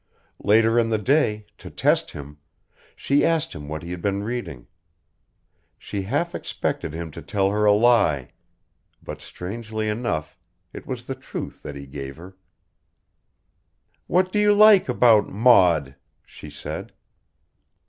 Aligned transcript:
Later 0.43 0.79
in 0.79 0.89
the 0.89 0.97
day, 0.97 1.45
to 1.59 1.69
test 1.69 2.09
him, 2.09 2.39
she 2.95 3.23
asked 3.23 3.53
him 3.53 3.67
what 3.67 3.83
he 3.83 3.91
had 3.91 4.01
been 4.01 4.23
reading. 4.23 4.65
She 5.77 6.01
half 6.01 6.33
expected 6.33 6.91
him 6.91 7.11
to 7.11 7.21
tell 7.21 7.51
her 7.51 7.65
a 7.65 7.71
lie, 7.71 8.31
but, 9.03 9.21
strangely 9.21 9.87
enough, 9.87 10.39
it 10.73 10.87
was 10.87 11.05
the 11.05 11.13
truth 11.13 11.61
that 11.61 11.75
he 11.75 11.85
gave 11.85 12.17
her. 12.17 12.35
"What 14.07 14.31
do 14.31 14.39
you 14.39 14.55
like 14.55 14.89
about 14.89 15.29
'Maud'?" 15.29 15.95
she 16.25 16.49
said. 16.49 16.93